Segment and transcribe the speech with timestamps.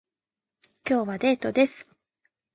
[0.89, 1.87] 今日はデートです